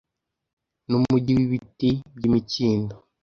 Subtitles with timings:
[0.89, 2.95] n’umugi w’ibiti by’imikindo